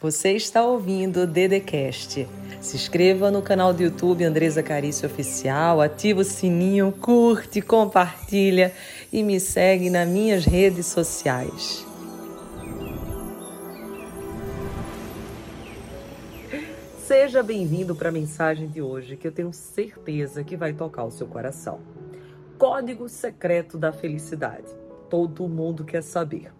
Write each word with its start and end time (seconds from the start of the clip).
Você 0.00 0.30
está 0.30 0.64
ouvindo 0.64 1.22
o 1.22 1.26
Dedecast. 1.26 2.24
Se 2.60 2.76
inscreva 2.76 3.32
no 3.32 3.42
canal 3.42 3.72
do 3.72 3.82
YouTube 3.82 4.22
Andresa 4.22 4.62
Carício 4.62 5.08
Oficial, 5.08 5.80
ativa 5.80 6.20
o 6.20 6.24
sininho, 6.24 6.92
curte, 6.92 7.60
compartilha 7.60 8.72
e 9.12 9.24
me 9.24 9.40
segue 9.40 9.90
nas 9.90 10.08
minhas 10.08 10.44
redes 10.44 10.86
sociais. 10.86 11.84
Seja 17.04 17.42
bem-vindo 17.42 17.96
para 17.96 18.10
a 18.10 18.12
mensagem 18.12 18.68
de 18.68 18.80
hoje, 18.80 19.16
que 19.16 19.26
eu 19.26 19.32
tenho 19.32 19.52
certeza 19.52 20.44
que 20.44 20.56
vai 20.56 20.72
tocar 20.72 21.02
o 21.02 21.10
seu 21.10 21.26
coração. 21.26 21.80
Código 22.56 23.08
secreto 23.08 23.76
da 23.76 23.92
felicidade. 23.92 24.68
Todo 25.10 25.48
mundo 25.48 25.84
quer 25.84 26.04
saber. 26.04 26.52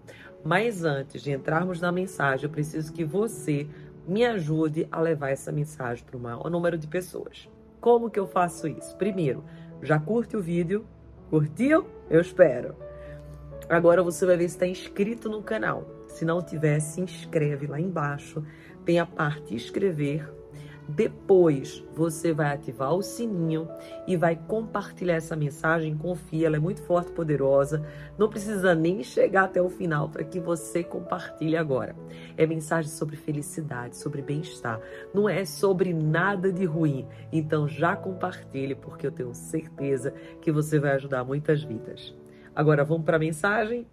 Mas 0.49 0.83
antes 0.83 1.21
de 1.21 1.31
entrarmos 1.31 1.79
na 1.79 1.93
mensagem, 1.93 2.47
eu 2.47 2.51
preciso 2.51 2.91
que 2.91 3.05
você 3.05 3.69
me 4.07 4.25
ajude 4.25 4.89
a 4.91 4.99
levar 4.99 5.29
essa 5.29 5.53
mensagem 5.53 6.03
para 6.03 6.17
o 6.17 6.21
maior 6.21 6.49
número 6.49 6.79
de 6.79 6.87
pessoas. 6.87 7.51
Como 7.83 8.09
que 8.09 8.19
eu 8.19 8.27
faço 8.27 8.67
isso? 8.67 8.97
Primeiro, 8.97 9.45
já 9.83 10.01
curte 10.01 10.39
o 10.39 10.41
vídeo? 10.41 10.87
Curtiu? 11.29 11.87
Eu 12.09 12.23
espero. 12.23 12.75
Agora 13.69 14.03
você 14.03 14.25
vai 14.25 14.39
ver 14.39 14.49
se 14.49 14.55
está 14.55 14.67
inscrito 14.67 15.29
no 15.29 15.43
canal. 15.43 15.85
Se 16.09 16.25
não 16.25 16.41
tiver, 16.41 16.81
se 16.81 17.03
inscreve 17.03 17.67
lá 17.67 17.79
embaixo. 17.79 18.43
Tem 18.87 18.99
a 18.99 19.05
parte 19.05 19.55
inscrever 19.55 20.33
depois 20.89 21.85
você 21.95 22.33
vai 22.33 22.55
ativar 22.55 22.95
o 22.95 23.03
sininho 23.03 23.69
e 24.07 24.17
vai 24.17 24.35
compartilhar 24.35 25.17
essa 25.17 25.37
mensagem. 25.37 25.97
Confia, 25.97 26.47
ela 26.47 26.57
é 26.57 26.59
muito 26.59 26.83
forte 26.83 27.11
e 27.11 27.15
poderosa. 27.15 27.85
Não 28.17 28.31
precisa 28.31 28.75
nem 28.75 29.05
chegar 29.05 29.45
até 29.45 29.61
o 29.61 29.69
final 29.69 30.09
para 30.09 30.25
que 30.25 30.41
você 30.41 30.83
compartilhe 30.83 31.57
agora. 31.57 31.95
É 32.37 32.47
mensagem 32.47 32.91
sobre 32.91 33.17
felicidade, 33.17 33.99
sobre 33.99 34.23
bem-estar. 34.23 34.81
Não 35.13 35.29
é 35.29 35.45
sobre 35.45 35.93
nada 35.93 36.51
de 36.51 36.65
ruim. 36.65 37.07
Então 37.31 37.69
já 37.69 37.95
compartilhe 37.95 38.75
porque 38.75 39.07
eu 39.07 39.13
tenho 39.13 39.35
certeza 39.35 40.15
que 40.41 40.51
você 40.51 40.79
vai 40.79 40.93
ajudar 40.93 41.23
muitas 41.23 41.63
vidas. 41.63 42.15
Agora 42.55 42.83
vamos 42.85 43.05
para 43.05 43.17
a 43.17 43.21
mensagem? 43.21 43.87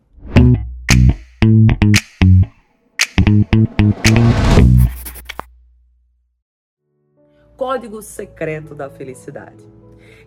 Código 7.75 8.01
Secreto 8.01 8.73
da 8.73 8.89
Felicidade. 8.89 9.61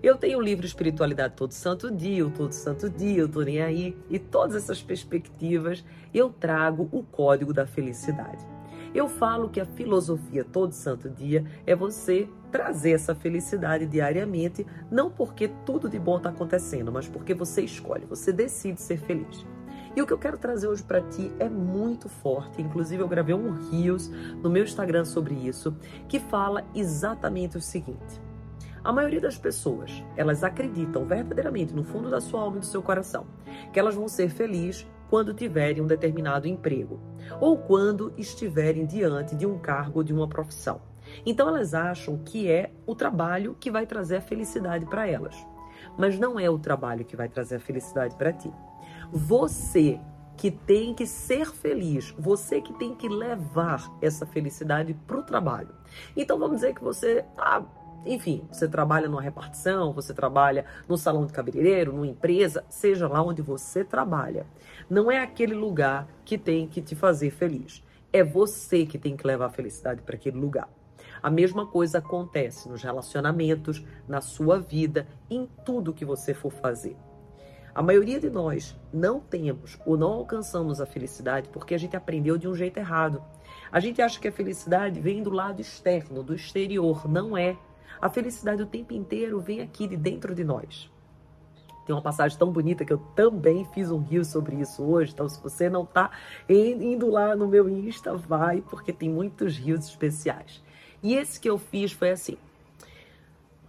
Eu 0.03 0.19
tenho 0.19 0.39
o 0.39 0.43
livro 0.43 0.67
Espiritualidade 0.67 1.33
Todo 1.35 1.53
Santo 1.53 1.91
Dia, 1.91 2.27
o 2.27 2.31
Todo 2.31 2.53
Santo 2.53 2.91
Dia, 2.91 3.21
eu 3.21 3.29
tô 3.29 3.41
nem 3.41 3.63
aí, 3.63 3.97
e 4.11 4.19
todas 4.19 4.55
essas 4.55 4.83
perspectivas 4.83 5.83
eu 6.13 6.29
trago 6.29 6.91
o 6.93 7.03
Código 7.03 7.55
da 7.55 7.67
Felicidade. 7.67 8.47
Eu 8.95 9.09
falo 9.09 9.49
que 9.49 9.63
a 9.63 9.65
filosofia 9.65 10.45
Todo 10.45 10.73
Santo 10.73 11.09
Dia 11.09 11.43
é 11.67 11.75
você 11.75 12.29
trazer 12.53 12.91
essa 12.91 13.15
felicidade 13.15 13.87
diariamente, 13.87 14.67
não 14.91 15.11
porque 15.11 15.49
tudo 15.65 15.89
de 15.89 15.99
bom 15.99 16.19
está 16.19 16.29
acontecendo, 16.29 16.93
mas 16.93 17.09
porque 17.09 17.33
você 17.33 17.63
escolhe, 17.63 18.05
você 18.05 18.31
decide 18.31 18.79
ser 18.79 18.99
feliz. 18.99 19.47
E 19.97 20.03
o 20.03 20.07
que 20.07 20.13
eu 20.13 20.19
quero 20.19 20.39
trazer 20.39 20.69
hoje 20.69 20.83
para 20.83 21.01
ti 21.03 21.33
é 21.39 21.49
muito 21.49 22.09
forte. 22.09 22.63
Inclusive, 22.63 23.03
eu 23.03 23.09
gravei 23.09 23.35
um 23.35 23.53
Rios 23.71 24.09
no 24.43 24.51
meu 24.51 24.65
Instagram 24.65 25.05
sobre 25.05 25.35
isso, 25.35 25.77
que 26.09 26.19
fala 26.19 26.65
exatamente 26.75 27.57
o 27.57 27.61
seguinte. 27.61 28.21
A 28.85 28.93
maioria 28.93 29.21
das 29.21 29.37
pessoas, 29.37 30.03
elas 30.17 30.45
acreditam 30.45 31.05
verdadeiramente 31.05 31.75
no 31.75 31.83
fundo 31.83 32.09
da 32.09 32.21
sua 32.21 32.41
alma 32.41 32.59
e 32.59 32.61
do 32.61 32.67
seu 32.67 32.83
coração 32.83 33.27
que 33.73 33.79
elas 33.79 33.95
vão 33.95 34.09
ser 34.09 34.29
felizes 34.31 34.87
quando 35.11 35.35
tiverem 35.35 35.83
um 35.83 35.87
determinado 35.87 36.47
emprego 36.47 37.01
ou 37.41 37.59
quando 37.59 38.13
estiverem 38.17 38.87
diante 38.87 39.35
de 39.35 39.47
um 39.47 39.59
cargo 39.59 39.99
ou 39.99 40.05
de 40.05 40.13
uma 40.13 40.29
profissão. 40.29 40.81
Então 41.25 41.49
elas 41.49 41.75
acham 41.75 42.19
que 42.19 42.51
é 42.51 42.71
o 42.87 42.95
trabalho 42.95 43.57
que 43.59 43.71
vai 43.71 43.87
trazer 43.87 44.17
a 44.17 44.21
felicidade 44.21 44.87
para 44.87 45.07
elas. 45.07 45.35
Mas 45.97 46.19
não 46.19 46.39
é 46.39 46.49
o 46.49 46.59
trabalho 46.59 47.05
que 47.05 47.17
vai 47.17 47.29
trazer 47.29 47.57
a 47.57 47.61
felicidade 47.61 48.15
para 48.17 48.33
ti. 48.33 48.53
Você 49.13 50.01
que 50.37 50.51
tem 50.51 50.95
que 50.95 51.07
ser 51.07 51.47
feliz, 51.47 52.15
você 52.19 52.61
que 52.61 52.73
tem 52.75 52.95
que 52.95 53.09
levar 53.09 53.91
essa 54.01 54.25
felicidade 54.25 54.95
para 54.95 55.19
o 55.19 55.23
trabalho. 55.23 55.75
Então 56.17 56.39
vamos 56.39 56.57
dizer 56.57 56.75
que 56.75 56.85
você, 56.85 57.25
ah, 57.37 57.63
enfim, 58.07 58.47
você 58.51 58.69
trabalha 58.69 59.09
numa 59.09 59.21
repartição, 59.21 59.93
você 59.93 60.15
trabalha 60.15 60.65
no 60.89 60.97
salão 60.97 61.27
de 61.27 61.33
cabeleireiro, 61.33 61.93
numa 61.93 62.07
empresa, 62.07 62.65
seja 62.69 63.09
lá 63.09 63.21
onde 63.21 63.43
você 63.43 63.83
trabalha. 63.83 64.47
Não 64.89 65.11
é 65.11 65.21
aquele 65.21 65.55
lugar 65.55 66.07
que 66.25 66.39
tem 66.39 66.69
que 66.69 66.81
te 66.81 66.95
fazer 66.95 67.31
feliz. 67.31 67.83
É 68.13 68.23
você 68.23 68.87
que 68.87 68.97
tem 68.97 69.17
que 69.17 69.27
levar 69.27 69.47
a 69.47 69.51
felicidade 69.51 70.03
para 70.03 70.15
aquele 70.15 70.39
lugar. 70.39 70.69
A 71.21 71.31
mesma 71.31 71.67
coisa 71.67 71.99
acontece 71.99 72.69
nos 72.69 72.83
relacionamentos, 72.83 73.85
na 74.07 74.21
sua 74.21 74.61
vida, 74.61 75.09
em 75.29 75.49
tudo 75.65 75.93
que 75.93 76.05
você 76.05 76.33
for 76.33 76.53
fazer. 76.53 76.97
A 77.79 77.83
maioria 77.83 78.19
de 78.19 78.29
nós 78.29 78.77
não 78.93 79.21
temos 79.21 79.79
ou 79.87 79.97
não 79.97 80.09
alcançamos 80.15 80.81
a 80.81 80.85
felicidade 80.85 81.49
porque 81.49 81.77
a 81.77 81.79
gente 81.79 81.97
aprendeu 81.97 82.37
de 82.37 82.49
um 82.49 82.53
jeito 82.53 82.77
errado. 82.77 83.23
A 83.71 83.79
gente 83.79 84.03
acha 84.03 84.19
que 84.19 84.27
a 84.27 84.33
felicidade 84.33 84.99
vem 84.99 85.23
do 85.23 85.31
lado 85.31 85.61
externo, 85.61 86.25
do 86.25 86.35
exterior. 86.35 87.09
Não 87.09 87.39
é. 87.39 87.57
A 88.01 88.11
felicidade 88.11 88.61
o 88.61 88.67
tempo 88.67 88.95
inteiro 88.95 89.39
vem 89.39 89.61
aqui 89.61 89.87
de 89.87 89.97
dentro 89.97 90.35
de 90.35 90.43
nós. 90.43 90.91
Tem 91.87 91.95
uma 91.95 92.03
passagem 92.03 92.37
tão 92.37 92.51
bonita 92.51 92.85
que 92.85 92.93
eu 92.93 92.99
também 93.15 93.65
fiz 93.67 93.93
um 93.93 94.01
rio 94.01 94.25
sobre 94.25 94.57
isso 94.57 94.83
hoje. 94.83 95.13
Então, 95.13 95.29
se 95.29 95.41
você 95.41 95.71
não 95.71 95.85
está 95.85 96.11
indo 96.49 97.09
lá 97.09 97.37
no 97.37 97.47
meu 97.47 97.69
Insta, 97.69 98.13
vai, 98.13 98.61
porque 98.61 98.93
tem 98.93 99.09
muitos 99.09 99.57
rios 99.57 99.87
especiais. 99.87 100.61
E 101.01 101.15
esse 101.15 101.39
que 101.39 101.49
eu 101.49 101.57
fiz 101.57 101.93
foi 101.93 102.11
assim: 102.11 102.39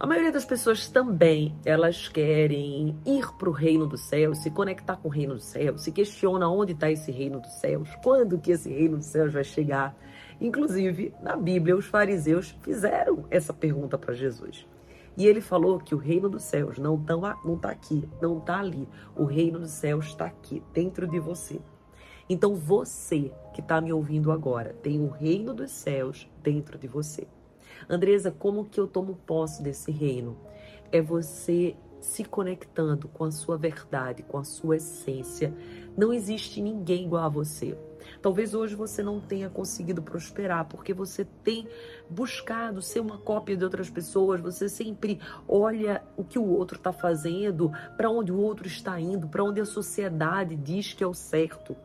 a 0.00 0.06
maioria 0.06 0.32
das 0.32 0.46
pessoas 0.46 0.88
também, 0.88 1.54
elas 1.62 2.08
querem 2.08 2.98
ir 3.04 3.30
para 3.36 3.50
o 3.50 3.52
reino 3.52 3.86
dos 3.86 4.00
céus, 4.00 4.38
se 4.38 4.50
conectar 4.50 4.96
com 4.96 5.08
o 5.08 5.10
reino 5.10 5.34
dos 5.34 5.44
céus, 5.44 5.82
se 5.82 5.92
questiona 5.92 6.48
onde 6.48 6.72
está 6.72 6.90
esse 6.90 7.12
reino 7.12 7.38
dos 7.38 7.52
céus, 7.60 7.90
quando 8.02 8.38
que 8.38 8.50
esse 8.50 8.70
reino 8.70 8.96
dos 8.96 9.04
céus 9.04 9.30
vai 9.30 9.44
chegar. 9.44 9.94
Inclusive, 10.40 11.12
na 11.20 11.36
Bíblia, 11.36 11.76
os 11.76 11.84
fariseus 11.84 12.56
fizeram 12.62 13.26
essa 13.30 13.52
pergunta 13.52 13.98
para 13.98 14.14
Jesus. 14.14 14.66
E 15.18 15.26
ele 15.26 15.42
falou 15.42 15.78
que 15.78 15.94
o 15.94 15.98
reino 15.98 16.30
dos 16.30 16.44
céus 16.44 16.78
não 16.78 16.94
está 16.94 17.36
tá 17.60 17.70
aqui, 17.70 18.08
não 18.22 18.38
está 18.38 18.58
ali. 18.58 18.88
O 19.14 19.24
reino 19.26 19.58
dos 19.58 19.72
céus 19.72 20.06
está 20.06 20.24
aqui, 20.24 20.62
dentro 20.72 21.06
de 21.06 21.20
você. 21.20 21.60
Então 22.26 22.54
você 22.54 23.30
que 23.52 23.60
está 23.60 23.82
me 23.82 23.92
ouvindo 23.92 24.32
agora 24.32 24.72
tem 24.82 24.98
o 24.98 25.10
reino 25.10 25.52
dos 25.52 25.70
céus 25.70 26.26
dentro 26.42 26.78
de 26.78 26.88
você. 26.88 27.28
Andresa, 27.88 28.30
como 28.30 28.64
que 28.64 28.78
eu 28.78 28.86
tomo 28.86 29.16
posse 29.26 29.62
desse 29.62 29.90
reino? 29.90 30.36
É 30.92 31.00
você 31.00 31.76
se 32.00 32.24
conectando 32.24 33.08
com 33.08 33.24
a 33.24 33.30
sua 33.30 33.56
verdade, 33.56 34.22
com 34.22 34.38
a 34.38 34.44
sua 34.44 34.76
essência. 34.76 35.54
Não 35.96 36.12
existe 36.12 36.60
ninguém 36.60 37.04
igual 37.04 37.24
a 37.24 37.28
você. 37.28 37.76
Talvez 38.22 38.54
hoje 38.54 38.74
você 38.74 39.02
não 39.02 39.20
tenha 39.20 39.50
conseguido 39.50 40.02
prosperar 40.02 40.64
porque 40.66 40.94
você 40.94 41.24
tem 41.44 41.68
buscado 42.08 42.80
ser 42.80 43.00
uma 43.00 43.18
cópia 43.18 43.56
de 43.56 43.64
outras 43.64 43.90
pessoas, 43.90 44.40
você 44.40 44.68
sempre 44.68 45.20
olha 45.46 46.02
o 46.16 46.24
que 46.24 46.38
o 46.38 46.46
outro 46.46 46.78
está 46.78 46.92
fazendo, 46.92 47.70
para 47.96 48.10
onde 48.10 48.32
o 48.32 48.38
outro 48.38 48.66
está 48.66 48.98
indo, 48.98 49.28
para 49.28 49.44
onde 49.44 49.60
a 49.60 49.66
sociedade 49.66 50.56
diz 50.56 50.92
que 50.94 51.04
é 51.04 51.06
o 51.06 51.14
certo. 51.14 51.76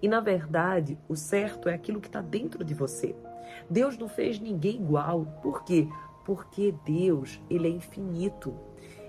E 0.00 0.08
na 0.08 0.20
verdade, 0.20 0.98
o 1.08 1.16
certo 1.16 1.68
é 1.68 1.74
aquilo 1.74 2.00
que 2.00 2.08
está 2.08 2.20
dentro 2.20 2.64
de 2.64 2.74
você. 2.74 3.14
Deus 3.68 3.96
não 3.96 4.08
fez 4.08 4.38
ninguém 4.38 4.76
igual. 4.76 5.26
Por 5.42 5.64
quê? 5.64 5.88
Porque 6.24 6.74
Deus, 6.84 7.40
ele 7.48 7.68
é 7.68 7.70
infinito. 7.70 8.54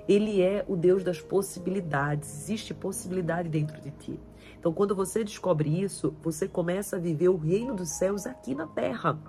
Ele 0.08 0.42
é 0.42 0.64
o 0.68 0.76
Deus 0.76 1.04
das 1.04 1.20
possibilidades. 1.20 2.44
Existe 2.44 2.74
possibilidade 2.74 3.50
dentro 3.50 3.82
de 3.82 3.92
ti. 3.92 4.20
Então, 4.58 4.74
quando 4.74 4.96
você 4.96 5.24
descobre 5.24 5.82
isso, 5.82 6.16
você 6.22 6.48
começa 6.48 6.96
a 6.96 7.00
viver 7.00 7.30
o 7.30 7.38
reino 7.38 7.76
dos 7.76 7.90
céus 7.90 8.26
aqui 8.26 8.56
na 8.56 8.68
terra. 8.68 9.20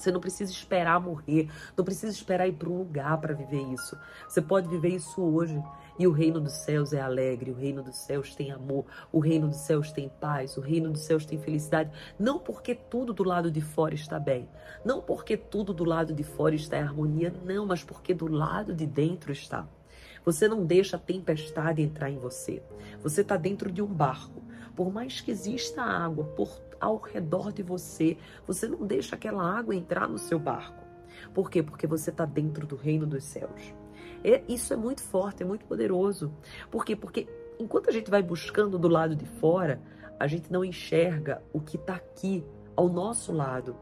Você 0.00 0.10
não 0.10 0.18
precisa 0.18 0.50
esperar 0.50 0.98
morrer, 0.98 1.50
não 1.76 1.84
precisa 1.84 2.10
esperar 2.10 2.48
ir 2.48 2.54
para 2.54 2.70
um 2.70 2.78
lugar 2.78 3.20
para 3.20 3.34
viver 3.34 3.60
isso. 3.70 3.98
Você 4.26 4.40
pode 4.40 4.66
viver 4.66 4.88
isso 4.88 5.20
hoje. 5.20 5.62
E 5.98 6.06
o 6.06 6.12
reino 6.12 6.40
dos 6.40 6.54
céus 6.54 6.94
é 6.94 7.00
alegre, 7.02 7.50
o 7.50 7.54
reino 7.54 7.82
dos 7.82 7.96
céus 7.96 8.34
tem 8.34 8.50
amor, 8.50 8.86
o 9.12 9.18
reino 9.18 9.48
dos 9.48 9.58
céus 9.58 9.92
tem 9.92 10.08
paz, 10.08 10.56
o 10.56 10.60
reino 10.62 10.90
dos 10.90 11.02
céus 11.02 11.26
tem 11.26 11.38
felicidade. 11.38 11.90
Não 12.18 12.38
porque 12.38 12.74
tudo 12.74 13.12
do 13.12 13.22
lado 13.22 13.50
de 13.50 13.60
fora 13.60 13.94
está 13.94 14.18
bem, 14.18 14.48
não 14.82 15.02
porque 15.02 15.36
tudo 15.36 15.74
do 15.74 15.84
lado 15.84 16.14
de 16.14 16.24
fora 16.24 16.54
está 16.54 16.78
em 16.78 16.82
harmonia, 16.82 17.34
não, 17.44 17.66
mas 17.66 17.84
porque 17.84 18.14
do 18.14 18.26
lado 18.26 18.74
de 18.74 18.86
dentro 18.86 19.30
está. 19.30 19.68
Você 20.24 20.48
não 20.48 20.64
deixa 20.64 20.96
a 20.96 21.00
tempestade 21.00 21.82
entrar 21.82 22.10
em 22.10 22.18
você. 22.18 22.62
Você 23.02 23.20
está 23.20 23.36
dentro 23.36 23.70
de 23.70 23.82
um 23.82 23.86
barco. 23.86 24.42
Por 24.74 24.90
mais 24.90 25.20
que 25.20 25.30
exista 25.30 25.82
água 25.82 26.24
por, 26.24 26.48
ao 26.80 26.96
redor 26.96 27.52
de 27.52 27.62
você, 27.62 28.16
você 28.46 28.66
não 28.66 28.86
deixa 28.86 29.14
aquela 29.14 29.42
água 29.42 29.74
entrar 29.74 30.08
no 30.08 30.18
seu 30.18 30.38
barco. 30.38 30.82
Por 31.34 31.50
quê? 31.50 31.62
Porque 31.62 31.86
você 31.86 32.10
está 32.10 32.24
dentro 32.24 32.66
do 32.66 32.76
reino 32.76 33.06
dos 33.06 33.24
céus. 33.24 33.74
É, 34.24 34.42
isso 34.48 34.72
é 34.72 34.76
muito 34.76 35.02
forte, 35.02 35.42
é 35.42 35.46
muito 35.46 35.64
poderoso. 35.66 36.32
Por 36.70 36.84
quê? 36.84 36.96
Porque 36.96 37.28
enquanto 37.58 37.88
a 37.88 37.92
gente 37.92 38.10
vai 38.10 38.22
buscando 38.22 38.78
do 38.78 38.88
lado 38.88 39.14
de 39.14 39.26
fora, 39.26 39.80
a 40.18 40.26
gente 40.26 40.50
não 40.52 40.64
enxerga 40.64 41.42
o 41.52 41.60
que 41.60 41.76
está 41.76 41.94
aqui, 41.94 42.44
ao 42.76 42.88
nosso 42.88 43.32
lado. 43.32 43.76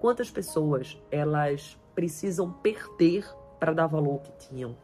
Quantas 0.00 0.30
pessoas 0.30 0.98
elas 1.10 1.78
precisam 1.94 2.50
perder 2.50 3.26
para 3.58 3.74
dar 3.74 3.86
valor 3.86 4.12
ao 4.12 4.18
que 4.20 4.32
tinham? 4.48 4.76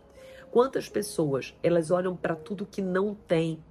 Quantas 0.51 0.89
pessoas 0.89 1.57
elas 1.63 1.91
olham 1.91 2.15
para 2.15 2.37
tudo 2.37 2.67
que 2.67 2.83
não 2.83 3.15
tem 3.15 3.63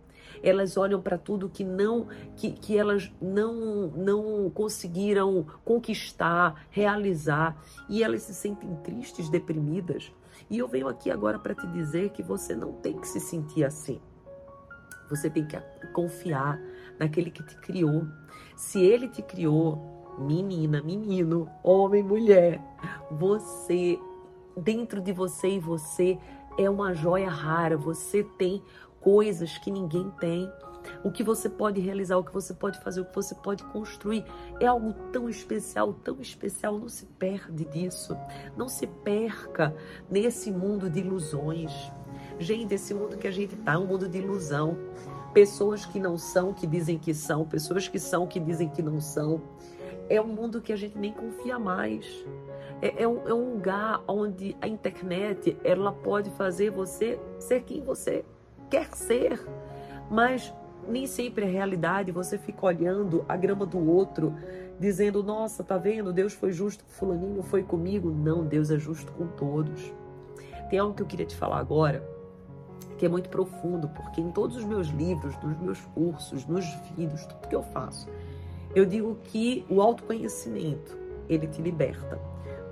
elas 0.41 0.77
olham 0.77 1.01
para 1.01 1.17
tudo 1.17 1.49
que 1.49 1.63
não 1.63 2.07
que, 2.35 2.51
que 2.51 2.77
elas 2.77 3.11
não 3.21 3.87
não 3.87 4.49
conseguiram 4.49 5.45
conquistar, 5.63 6.65
realizar 6.69 7.57
e 7.89 8.03
elas 8.03 8.23
se 8.23 8.33
sentem 8.33 8.73
tristes, 8.83 9.29
deprimidas. 9.29 10.11
E 10.49 10.57
eu 10.57 10.67
venho 10.67 10.87
aqui 10.87 11.09
agora 11.11 11.39
para 11.39 11.55
te 11.55 11.65
dizer 11.67 12.09
que 12.09 12.23
você 12.23 12.55
não 12.55 12.73
tem 12.73 12.97
que 12.99 13.07
se 13.07 13.19
sentir 13.19 13.63
assim. 13.63 13.99
Você 15.09 15.29
tem 15.29 15.45
que 15.45 15.57
confiar 15.93 16.59
naquele 16.99 17.29
que 17.29 17.43
te 17.43 17.55
criou. 17.57 18.07
Se 18.55 18.83
ele 18.83 19.07
te 19.07 19.21
criou, 19.21 20.15
menina, 20.19 20.81
menino, 20.81 21.49
homem, 21.63 22.03
mulher, 22.03 22.61
você 23.11 23.99
dentro 24.55 25.01
de 25.01 25.11
você 25.11 25.55
e 25.55 25.59
você 25.59 26.17
é 26.57 26.69
uma 26.69 26.93
joia 26.93 27.29
rara. 27.29 27.77
Você 27.77 28.23
tem 28.23 28.61
coisas 29.03 29.57
que 29.57 29.69
ninguém 29.69 30.09
tem. 30.19 30.49
O 31.03 31.11
que 31.11 31.23
você 31.23 31.49
pode 31.49 31.79
realizar, 31.79 32.17
o 32.17 32.23
que 32.23 32.33
você 32.33 32.53
pode 32.53 32.79
fazer, 32.79 33.01
o 33.01 33.05
que 33.05 33.15
você 33.15 33.35
pode 33.35 33.63
construir 33.65 34.25
é 34.59 34.65
algo 34.65 34.93
tão 35.11 35.29
especial, 35.29 35.93
tão 35.93 36.19
especial. 36.19 36.77
Não 36.77 36.89
se 36.89 37.05
perde 37.05 37.65
disso. 37.65 38.17
Não 38.57 38.67
se 38.67 38.87
perca 38.87 39.75
nesse 40.09 40.51
mundo 40.51 40.89
de 40.89 40.99
ilusões. 40.99 41.71
Gente, 42.39 42.73
esse 42.73 42.93
mundo 42.93 43.17
que 43.17 43.27
a 43.27 43.31
gente 43.31 43.55
tá 43.57 43.73
é 43.73 43.77
um 43.77 43.85
mundo 43.85 44.07
de 44.07 44.17
ilusão. 44.17 44.77
Pessoas 45.33 45.85
que 45.85 45.99
não 45.99 46.17
são, 46.17 46.53
que 46.53 46.67
dizem 46.67 46.97
que 46.97 47.13
são, 47.13 47.45
pessoas 47.45 47.87
que 47.87 47.99
são, 47.99 48.27
que 48.27 48.39
dizem 48.39 48.69
que 48.69 48.81
não 48.81 48.99
são. 49.01 49.41
É 50.09 50.21
um 50.21 50.27
mundo 50.27 50.61
que 50.61 50.73
a 50.73 50.75
gente 50.75 50.97
nem 50.97 51.13
confia 51.13 51.57
mais. 51.57 52.05
É, 52.81 53.03
é, 53.03 53.07
um, 53.07 53.27
é 53.27 53.33
um 53.33 53.53
lugar 53.53 54.03
onde 54.07 54.55
a 54.61 54.67
internet 54.67 55.57
ela 55.63 55.91
pode 55.91 56.29
fazer 56.31 56.69
você 56.69 57.19
ser 57.39 57.63
quem 57.63 57.81
você 57.81 58.25
quer 58.73 58.87
ser, 58.95 59.39
mas 60.09 60.51
nem 60.87 61.05
sempre 61.05 61.45
é 61.45 61.47
realidade. 61.47 62.11
Você 62.11 62.39
fica 62.39 62.65
olhando 62.65 63.23
a 63.29 63.37
grama 63.37 63.67
do 63.67 63.77
outro, 63.87 64.33
dizendo: 64.79 65.21
Nossa, 65.21 65.63
tá 65.63 65.77
vendo? 65.77 66.11
Deus 66.11 66.33
foi 66.33 66.51
justo 66.51 66.83
com 66.83 66.89
Fulaninho, 66.89 67.43
foi 67.43 67.61
comigo. 67.61 68.09
Não, 68.09 68.43
Deus 68.43 68.71
é 68.71 68.79
justo 68.79 69.11
com 69.11 69.27
todos. 69.27 69.93
Tem 70.71 70.79
algo 70.79 70.95
que 70.95 71.03
eu 71.03 71.05
queria 71.05 71.25
te 71.25 71.35
falar 71.35 71.59
agora 71.59 72.03
que 72.97 73.05
é 73.05 73.09
muito 73.09 73.29
profundo, 73.29 73.89
porque 73.89 74.21
em 74.21 74.31
todos 74.31 74.55
os 74.55 74.63
meus 74.63 74.87
livros, 74.87 75.35
nos 75.43 75.57
meus 75.59 75.79
cursos, 75.93 76.45
nos 76.45 76.65
vídeos, 76.95 77.25
tudo 77.25 77.47
que 77.47 77.55
eu 77.55 77.63
faço, 77.63 78.07
eu 78.73 78.85
digo 78.85 79.17
que 79.23 79.65
o 79.69 79.81
autoconhecimento 79.81 80.97
ele 81.27 81.45
te 81.47 81.61
liberta. 81.61 82.19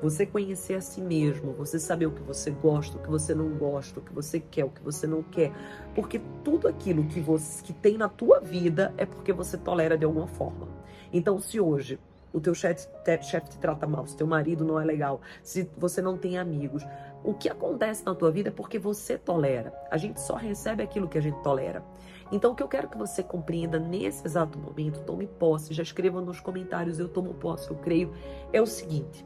Você 0.02 0.26
conhecer 0.26 0.74
a 0.74 0.82
si 0.82 1.00
mesmo, 1.00 1.54
você 1.54 1.78
saber 1.78 2.08
o 2.08 2.12
que 2.12 2.24
você 2.24 2.50
gosta, 2.50 2.98
o 2.98 3.02
que 3.02 3.10
você 3.10 3.36
não 3.36 3.50
gosta, 3.50 4.00
o 4.00 4.04
que 4.04 4.14
você 4.14 4.40
quer, 4.40 4.66
o 4.66 4.70
que 4.70 4.82
você 4.82 5.06
não 5.06 5.22
quer. 5.22 5.52
Porque 5.94 6.20
tudo 6.44 6.68
aquilo 6.68 7.06
que 7.06 7.20
você 7.20 7.64
que 7.64 7.72
tem 7.72 7.98
na 7.98 8.10
tua 8.10 8.40
vida 8.40 8.94
é 8.98 9.06
porque 9.06 9.32
você 9.32 9.58
tolera 9.58 9.98
de 9.98 10.06
alguma 10.06 10.28
forma. 10.28 10.68
Então, 11.14 11.40
se 11.40 11.60
hoje 11.60 12.00
o 12.34 12.40
teu 12.40 12.56
chefe 12.56 12.88
chef 13.24 13.50
te 13.50 13.60
trata 13.60 13.86
mal, 13.86 14.08
se 14.08 14.16
teu 14.16 14.26
marido 14.26 14.64
não 14.64 14.80
é 14.80 14.86
legal, 14.86 15.22
se 15.44 15.70
você 15.78 16.02
não 16.02 16.18
tem 16.18 16.38
amigos, 16.38 16.84
o 17.24 17.34
que 17.34 17.50
acontece 17.50 18.06
na 18.06 18.16
tua 18.16 18.32
vida 18.32 18.50
é 18.50 18.52
porque 18.52 18.80
você 18.80 19.18
tolera. 19.18 19.74
A 19.92 19.98
gente 19.98 20.20
só 20.20 20.36
recebe 20.36 20.82
aquilo 20.82 21.08
que 21.08 21.18
a 21.18 21.22
gente 21.22 21.40
tolera. 21.44 21.84
Então, 22.32 22.54
o 22.54 22.56
que 22.56 22.64
eu 22.64 22.68
quero 22.68 22.88
que 22.88 22.98
você 22.98 23.22
compreenda 23.22 23.78
nesse 23.78 24.26
exato 24.26 24.58
momento, 24.58 25.04
tome 25.04 25.28
posse, 25.28 25.74
já 25.74 25.84
escreva 25.84 26.22
nos 26.22 26.40
comentários, 26.40 26.98
eu 26.98 27.10
tomo 27.10 27.34
posse, 27.34 27.70
eu 27.70 27.76
creio, 27.76 28.14
é 28.54 28.62
o 28.62 28.66
seguinte: 28.66 29.26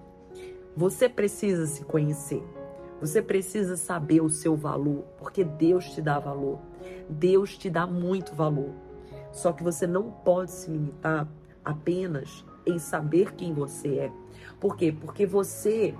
você 0.75 1.07
precisa 1.07 1.65
se 1.65 1.85
conhecer. 1.85 2.43
Você 2.99 3.21
precisa 3.21 3.77
saber 3.77 4.21
o 4.21 4.29
seu 4.29 4.55
valor, 4.55 5.03
porque 5.17 5.43
Deus 5.43 5.85
te 5.91 6.01
dá 6.01 6.19
valor. 6.19 6.59
Deus 7.09 7.57
te 7.57 7.69
dá 7.69 7.85
muito 7.85 8.33
valor. 8.33 8.71
Só 9.31 9.51
que 9.51 9.63
você 9.63 9.85
não 9.85 10.11
pode 10.11 10.51
se 10.51 10.69
limitar 10.71 11.27
apenas 11.63 12.45
em 12.65 12.79
saber 12.79 13.33
quem 13.35 13.53
você 13.53 13.99
é. 13.99 14.11
Por 14.59 14.75
quê? 14.75 14.91
Porque 14.91 15.25
você, 15.25 15.93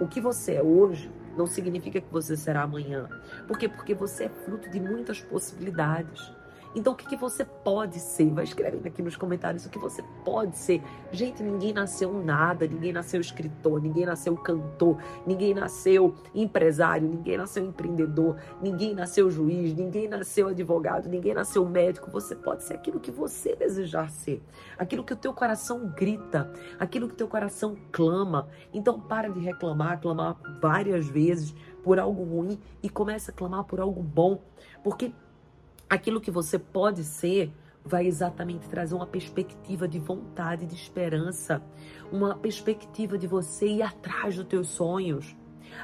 o 0.00 0.06
que 0.06 0.20
você 0.20 0.54
é 0.54 0.62
hoje, 0.62 1.10
não 1.36 1.46
significa 1.46 2.00
que 2.00 2.12
você 2.12 2.36
será 2.36 2.62
amanhã. 2.62 3.08
Por 3.46 3.58
quê? 3.58 3.68
Porque 3.68 3.94
você 3.94 4.24
é 4.24 4.28
fruto 4.28 4.68
de 4.70 4.78
muitas 4.80 5.20
possibilidades. 5.20 6.32
Então, 6.74 6.92
o 6.92 6.96
que, 6.96 7.06
que 7.06 7.16
você 7.16 7.44
pode 7.44 7.98
ser? 8.00 8.30
Vai 8.30 8.44
escrevendo 8.44 8.86
aqui 8.86 9.02
nos 9.02 9.16
comentários 9.16 9.66
o 9.66 9.70
que 9.70 9.78
você 9.78 10.02
pode 10.24 10.56
ser. 10.56 10.82
Gente, 11.10 11.42
ninguém 11.42 11.72
nasceu 11.72 12.12
nada, 12.12 12.66
ninguém 12.66 12.92
nasceu 12.92 13.20
escritor, 13.20 13.80
ninguém 13.82 14.06
nasceu 14.06 14.36
cantor, 14.36 14.96
ninguém 15.26 15.54
nasceu 15.54 16.14
empresário, 16.34 17.08
ninguém 17.08 17.36
nasceu 17.36 17.64
empreendedor, 17.64 18.36
ninguém 18.60 18.94
nasceu 18.94 19.30
juiz, 19.30 19.74
ninguém 19.74 20.08
nasceu 20.08 20.48
advogado, 20.48 21.08
ninguém 21.08 21.34
nasceu 21.34 21.64
médico. 21.68 22.10
Você 22.10 22.34
pode 22.34 22.62
ser 22.62 22.74
aquilo 22.74 23.00
que 23.00 23.10
você 23.10 23.54
desejar 23.54 24.10
ser, 24.10 24.42
aquilo 24.78 25.04
que 25.04 25.12
o 25.12 25.16
teu 25.16 25.34
coração 25.34 25.92
grita, 25.94 26.50
aquilo 26.78 27.06
que 27.08 27.14
o 27.14 27.16
teu 27.16 27.28
coração 27.28 27.76
clama. 27.90 28.48
Então, 28.72 28.98
para 28.98 29.28
de 29.28 29.40
reclamar, 29.40 30.00
clamar 30.00 30.36
várias 30.60 31.06
vezes 31.06 31.54
por 31.82 31.98
algo 31.98 32.22
ruim 32.22 32.58
e 32.82 32.88
comece 32.88 33.30
a 33.30 33.34
clamar 33.34 33.64
por 33.64 33.80
algo 33.80 34.02
bom, 34.02 34.40
porque 34.82 35.12
aquilo 35.92 36.22
que 36.22 36.30
você 36.30 36.58
pode 36.58 37.04
ser 37.04 37.52
vai 37.84 38.06
exatamente 38.06 38.66
trazer 38.66 38.94
uma 38.94 39.06
perspectiva 39.06 39.86
de 39.86 39.98
vontade, 39.98 40.64
de 40.64 40.74
esperança, 40.74 41.62
uma 42.10 42.34
perspectiva 42.34 43.18
de 43.18 43.26
você 43.26 43.66
ir 43.66 43.82
atrás 43.82 44.34
dos 44.36 44.46
teus 44.46 44.68
sonhos. 44.68 45.36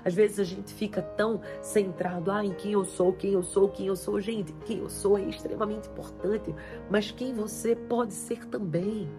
Às 0.02 0.14
vezes 0.14 0.38
a 0.38 0.44
gente 0.44 0.72
fica 0.72 1.02
tão 1.02 1.42
centrado 1.60 2.30
ah, 2.30 2.42
em 2.42 2.54
quem 2.54 2.72
eu 2.72 2.86
sou, 2.86 3.12
quem 3.12 3.32
eu 3.32 3.42
sou, 3.42 3.68
quem 3.68 3.88
eu 3.88 3.96
sou. 3.96 4.18
Gente, 4.18 4.54
quem 4.64 4.78
eu 4.78 4.88
sou 4.88 5.18
é 5.18 5.22
extremamente 5.24 5.90
importante, 5.90 6.54
mas 6.90 7.10
quem 7.10 7.34
você 7.34 7.76
pode 7.76 8.14
ser 8.14 8.46
também. 8.46 9.10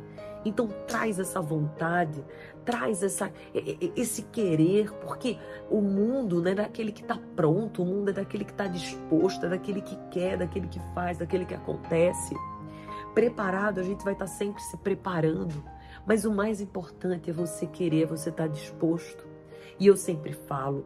Então 0.45 0.67
traz 0.87 1.19
essa 1.19 1.41
vontade, 1.41 2.23
traz 2.63 3.03
essa, 3.03 3.31
esse 3.95 4.23
querer, 4.23 4.91
porque 4.93 5.37
o 5.69 5.81
mundo 5.81 6.41
não 6.41 6.51
é 6.51 6.55
daquele 6.55 6.91
que 6.91 7.01
está 7.01 7.19
pronto, 7.35 7.83
o 7.83 7.85
mundo 7.85 8.09
é 8.09 8.13
daquele 8.13 8.45
que 8.45 8.51
está 8.51 8.67
disposto, 8.67 9.45
é 9.45 9.49
daquele 9.49 9.81
que 9.81 9.97
quer, 10.09 10.37
daquele 10.37 10.67
que 10.67 10.79
faz, 10.93 11.17
daquele 11.17 11.45
que 11.45 11.53
acontece. 11.53 12.35
Preparado, 13.13 13.79
a 13.79 13.83
gente 13.83 14.03
vai 14.03 14.13
estar 14.13 14.25
tá 14.25 14.31
sempre 14.31 14.61
se 14.61 14.77
preparando, 14.77 15.63
mas 16.05 16.23
o 16.25 16.31
mais 16.31 16.61
importante 16.61 17.29
é 17.29 17.33
você 17.33 17.65
querer, 17.65 18.05
você 18.05 18.29
estar 18.29 18.47
tá 18.47 18.49
disposto. 18.49 19.27
E 19.79 19.87
eu 19.87 19.97
sempre 19.97 20.33
falo, 20.33 20.85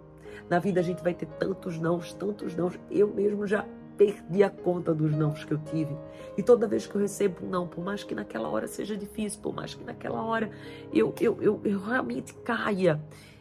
na 0.49 0.59
vida 0.59 0.79
a 0.79 0.83
gente 0.83 1.03
vai 1.03 1.13
ter 1.13 1.25
tantos 1.25 1.79
nãos, 1.79 2.13
tantos 2.13 2.55
nãos. 2.55 2.79
Eu 2.89 3.07
mesmo 3.07 3.45
já 3.45 3.65
perdi 3.97 4.43
a 4.43 4.49
conta 4.49 4.93
dos 4.93 5.11
nãos 5.15 5.43
que 5.43 5.53
eu 5.53 5.57
tive. 5.57 5.95
E 6.37 6.43
toda 6.43 6.67
vez 6.67 6.87
que 6.87 6.95
eu 6.95 7.01
recebo 7.01 7.45
um 7.45 7.49
não, 7.49 7.67
por 7.67 7.83
mais 7.83 8.03
que 8.03 8.15
naquela 8.15 8.49
hora 8.49 8.67
seja 8.67 8.97
difícil, 8.97 9.39
por 9.41 9.53
mais 9.53 9.73
que 9.73 9.83
naquela 9.83 10.21
hora 10.23 10.49
eu, 10.91 11.13
eu, 11.19 11.37
eu, 11.41 11.61
eu 11.63 11.79
realmente 11.79 12.33
caia, 12.33 12.99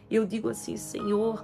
eu 0.09 0.25
digo 0.25 0.49
assim, 0.49 0.77
Senhor, 0.77 1.43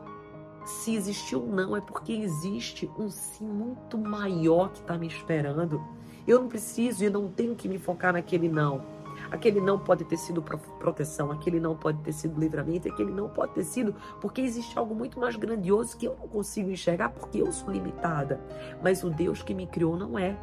se 0.65 0.95
existiu 0.95 1.43
um 1.43 1.55
não, 1.55 1.75
é 1.75 1.81
porque 1.81 2.13
existe 2.13 2.89
um 2.97 3.09
sim 3.09 3.45
muito 3.45 3.97
maior 3.97 4.71
que 4.71 4.79
está 4.79 4.97
me 4.97 5.07
esperando. 5.07 5.81
Eu 6.27 6.41
não 6.41 6.47
preciso 6.47 7.03
e 7.03 7.09
não 7.09 7.27
tenho 7.27 7.55
que 7.55 7.67
me 7.67 7.79
focar 7.79 8.13
naquele 8.13 8.47
não. 8.47 8.98
Aquele 9.31 9.61
não 9.61 9.77
pode 9.77 10.03
ter 10.05 10.17
sido 10.17 10.41
proteção, 10.41 11.31
aquele 11.31 11.59
não 11.59 11.75
pode 11.75 11.99
ter 11.99 12.11
sido 12.11 12.39
livramento, 12.39 12.87
aquele 12.87 13.11
não 13.11 13.29
pode 13.29 13.53
ter 13.53 13.63
sido 13.63 13.95
porque 14.19 14.41
existe 14.41 14.77
algo 14.77 14.95
muito 14.95 15.19
mais 15.19 15.35
grandioso 15.35 15.97
que 15.97 16.07
eu 16.07 16.15
não 16.19 16.27
consigo 16.27 16.69
enxergar 16.69 17.09
porque 17.09 17.41
eu 17.41 17.51
sou 17.51 17.71
limitada. 17.71 18.39
Mas 18.81 19.03
o 19.03 19.09
Deus 19.09 19.43
que 19.43 19.53
me 19.53 19.67
criou 19.67 19.95
não 19.95 20.17
é. 20.17 20.35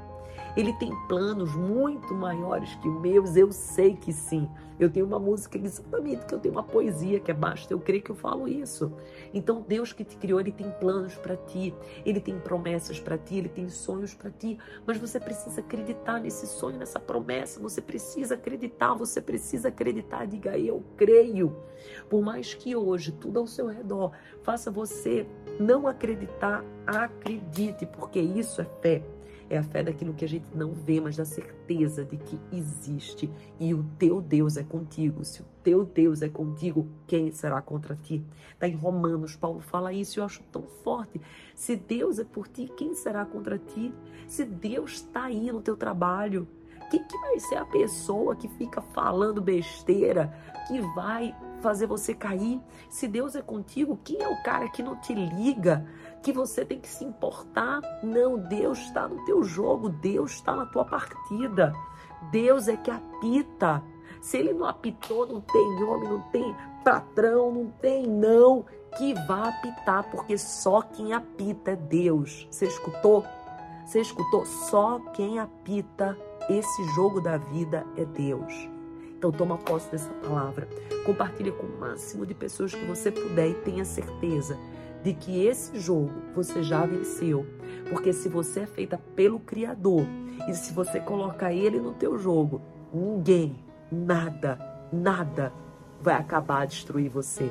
Ele 0.57 0.73
tem 0.75 0.91
planos 1.07 1.55
muito 1.55 2.15
maiores 2.15 2.75
que 2.77 2.89
meus, 2.89 3.37
eu 3.37 3.53
sei 3.53 3.95
que 3.95 4.13
sim. 4.13 4.49
Eu 4.79 4.91
tenho 4.91 5.07
uma 5.07 5.19
música 5.19 5.57
exatamente 5.57 6.27
que 6.27 6.35
eu 6.35 6.39
tenho 6.39 6.55
uma 6.55 6.63
poesia 6.63 7.19
que 7.19 7.31
é 7.31 7.35
basta, 7.35 7.73
eu 7.73 7.81
creio 7.81 8.03
que 8.03 8.11
eu 8.11 8.15
falo 8.15 8.47
isso. 8.47 8.93
Então, 9.33 9.65
Deus 9.67 9.93
que 9.93 10.05
te 10.05 10.17
criou, 10.17 10.39
ele 10.39 10.53
tem 10.53 10.71
planos 10.71 11.15
para 11.15 11.37
ti, 11.37 11.75
ele 12.05 12.21
tem 12.21 12.39
promessas 12.39 13.01
para 13.01 13.17
ti, 13.17 13.37
ele 13.37 13.49
tem 13.49 13.69
sonhos 13.71 14.13
para 14.13 14.31
ti, 14.31 14.59
mas 14.87 14.99
você 14.99 15.19
precisa 15.19 15.61
acreditar 15.61 16.21
nesse 16.21 16.47
sonho, 16.47 16.79
nessa 16.79 17.01
promessa, 17.01 17.59
você 17.59 17.81
precisa 17.81 18.35
acreditar, 18.35 18.95
você 18.95 19.21
precisa 19.21 19.69
acreditar, 19.69 20.27
diga 20.27 20.59
eu 20.59 20.85
creio. 20.97 21.57
Por 22.09 22.23
mais 22.23 22.53
que 22.53 22.77
hoje 22.77 23.13
tudo 23.13 23.41
ao 23.41 23.47
seu 23.47 23.67
redor 23.67 24.13
faça 24.43 24.71
você 24.71 25.27
não 25.59 25.87
acreditar, 25.87 26.63
acredite, 26.87 27.87
porque 27.87 28.21
isso 28.21 28.61
é 28.61 28.67
fé. 28.83 29.16
É 29.49 29.59
a 29.59 29.63
fé 29.63 29.83
daquilo 29.83 30.13
que 30.13 30.25
a 30.25 30.29
gente 30.29 30.47
não 30.55 30.73
vê, 30.73 31.01
mas 31.01 31.17
da 31.17 31.25
certeza 31.25 32.05
de 32.05 32.17
que 32.17 32.39
existe 32.53 33.31
e 33.61 33.73
o 33.73 33.85
teu 33.99 34.21
Deus 34.21 34.57
é 34.57 34.65
contigo. 34.65 35.25
Se 35.25 35.41
o 35.43 35.45
teu 35.63 35.85
Deus 35.85 36.21
é 36.21 36.29
contigo, 36.29 36.89
quem 37.07 37.31
será 37.31 37.63
contra 37.63 37.95
ti? 37.95 38.25
Está 38.53 38.67
em 38.67 38.75
Romanos, 38.75 39.37
Paulo 39.37 39.61
fala 39.61 39.93
isso 39.93 40.19
e 40.19 40.21
eu 40.21 40.25
acho 40.25 40.43
tão 40.51 40.63
forte. 40.83 41.21
Se 41.55 41.77
Deus 41.77 42.19
é 42.19 42.25
por 42.25 42.49
ti, 42.49 42.71
quem 42.77 42.95
será 42.95 43.25
contra 43.25 43.57
ti? 43.59 43.95
Se 44.27 44.45
Deus 44.45 44.95
está 44.95 45.25
aí 45.25 45.53
no 45.53 45.63
teu 45.63 45.77
trabalho, 45.77 46.49
Quem 46.91 47.03
que 47.03 47.19
vai 47.19 47.39
ser 47.41 47.57
a 47.57 47.65
pessoa 47.65 48.37
que 48.37 48.49
fica 48.49 48.81
falando 48.81 49.41
besteira, 49.41 50.33
que 50.69 50.81
vai 50.95 51.35
fazer 51.61 51.87
você 51.87 52.15
cair? 52.15 52.61
Se 52.89 53.09
Deus 53.09 53.35
é 53.35 53.43
contigo, 53.43 53.99
quem 54.05 54.23
é 54.23 54.29
o 54.29 54.43
cara 54.43 54.69
que 54.69 54.83
não 54.83 54.95
te 54.97 55.13
liga, 55.13 55.85
que 56.27 56.33
você 56.33 56.65
tem 56.65 56.81
que 56.81 56.89
se 56.89 57.05
importar? 57.05 57.81
Não, 58.03 58.37
Deus 58.37 58.81
está 58.81 59.07
no 59.07 59.25
teu 59.25 59.45
jogo, 59.45 59.89
Deus 59.89 60.33
está 60.33 60.57
na 60.57 60.67
tua 60.67 60.85
partida. 60.85 61.73
Deus 62.33 62.67
é 62.67 62.77
que 62.77 62.91
apita. 62.91 63.81
Se 64.21 64.37
ele 64.37 64.53
não 64.53 64.67
apitou, 64.67 65.25
não 65.25 65.41
tem 65.41 65.85
homem, 65.85 66.09
não 66.09 66.23
tem 66.33 66.57
patrão, 66.83 67.53
não 67.53 67.71
tem 67.81 68.09
não 68.09 68.65
que 68.99 69.15
vá 69.29 69.51
apitar, 69.51 70.11
porque 70.11 70.37
só 70.37 70.83
quem 70.83 71.13
apita 71.13 71.71
é 71.71 71.77
Deus. 71.77 72.49
Você 72.51 72.67
escutou? 72.67 73.25
Você 73.85 74.01
escutou? 74.01 74.45
Só 74.45 74.99
quem 75.13 75.39
apita 75.39 76.19
esse 76.51 76.85
jogo 76.97 77.21
da 77.21 77.37
vida 77.37 77.87
é 77.97 78.05
Deus. 78.05 78.69
Então 79.17 79.31
toma 79.31 79.59
posse 79.59 79.93
dessa 79.93 80.11
palavra. 80.15 80.69
Compartilha 81.05 81.53
com 81.53 81.67
o 81.69 81.79
máximo 81.79 82.27
de 82.27 82.35
pessoas 82.35 82.75
que 82.75 82.85
você 82.85 83.13
puder 83.13 83.51
e 83.51 83.55
tenha 83.55 83.85
certeza 83.85 84.59
de 85.07 85.15
que 85.15 85.47
esse 85.47 85.79
jogo 85.79 86.11
você 86.35 86.65
já 86.65 86.85
venceu. 86.85 87.47
Porque 87.89 88.13
se 88.13 88.29
você 88.29 88.61
é 88.61 88.67
feita 88.67 88.99
pelo 89.15 89.39
Criador 89.39 90.05
e 90.49 90.53
se 90.53 90.73
você 90.73 90.99
colocar 90.99 91.53
ele 91.53 91.79
no 91.79 91.95
teu 91.95 92.19
jogo, 92.19 92.61
ninguém, 92.93 93.55
nada, 93.89 94.59
nada 94.93 95.53
vai 96.03 96.17
acabar 96.17 96.63
a 96.63 96.65
destruir 96.65 97.09
você. 97.09 97.49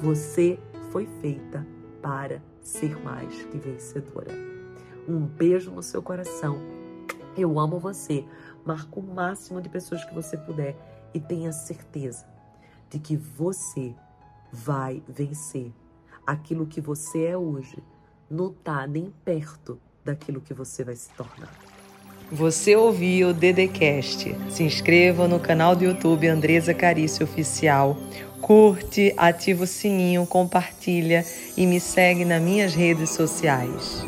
Você 0.00 0.60
foi 0.92 1.08
feita 1.20 1.66
para 2.00 2.40
ser 2.60 2.96
mais 3.02 3.34
que 3.46 3.58
vencedora. 3.58 4.30
Um 5.08 5.18
beijo 5.18 5.72
no 5.72 5.82
seu 5.82 6.00
coração. 6.00 6.56
Eu 7.36 7.58
amo 7.58 7.80
você. 7.80 8.24
Marca 8.64 9.00
o 9.00 9.02
máximo 9.02 9.60
de 9.60 9.68
pessoas 9.68 10.04
que 10.04 10.14
você 10.14 10.36
puder 10.36 10.76
e 11.12 11.18
tenha 11.18 11.50
certeza 11.50 12.24
de 12.88 13.00
que 13.00 13.16
você 13.16 13.92
vai 14.52 15.02
vencer. 15.08 15.72
Aquilo 16.26 16.66
que 16.66 16.80
você 16.80 17.26
é 17.26 17.36
hoje 17.36 17.78
não 18.28 18.48
está 18.48 18.86
nem 18.86 19.12
perto 19.24 19.78
daquilo 20.04 20.40
que 20.40 20.52
você 20.52 20.82
vai 20.82 20.96
se 20.96 21.08
tornar. 21.10 21.52
Você 22.30 22.74
ouviu 22.74 23.28
o 23.28 23.32
Dedecast. 23.32 24.34
Se 24.50 24.64
inscreva 24.64 25.28
no 25.28 25.38
canal 25.38 25.76
do 25.76 25.84
YouTube 25.84 26.26
Andresa 26.26 26.74
Carício 26.74 27.24
Oficial. 27.24 27.96
Curte, 28.40 29.14
ativa 29.16 29.62
o 29.62 29.66
sininho, 29.66 30.26
compartilha 30.26 31.24
e 31.56 31.64
me 31.66 31.78
segue 31.78 32.24
nas 32.24 32.42
minhas 32.42 32.74
redes 32.74 33.10
sociais. 33.10 34.04